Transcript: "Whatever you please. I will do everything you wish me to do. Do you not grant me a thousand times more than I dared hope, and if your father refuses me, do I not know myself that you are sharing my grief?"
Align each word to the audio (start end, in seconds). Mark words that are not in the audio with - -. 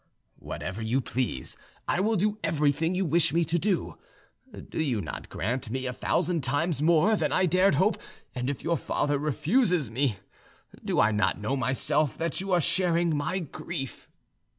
"Whatever 0.39 0.81
you 0.81 0.99
please. 0.99 1.55
I 1.87 1.99
will 1.99 2.15
do 2.15 2.39
everything 2.43 2.95
you 2.95 3.05
wish 3.05 3.31
me 3.33 3.43
to 3.45 3.59
do. 3.59 3.99
Do 4.51 4.81
you 4.81 4.99
not 4.99 5.29
grant 5.29 5.69
me 5.69 5.85
a 5.85 5.93
thousand 5.93 6.41
times 6.43 6.81
more 6.81 7.15
than 7.15 7.31
I 7.31 7.45
dared 7.45 7.75
hope, 7.75 8.01
and 8.33 8.49
if 8.49 8.63
your 8.63 8.77
father 8.77 9.19
refuses 9.19 9.91
me, 9.91 10.17
do 10.83 10.99
I 10.99 11.11
not 11.11 11.39
know 11.39 11.55
myself 11.55 12.17
that 12.17 12.41
you 12.41 12.51
are 12.51 12.59
sharing 12.61 13.15
my 13.15 13.37
grief?" 13.37 14.09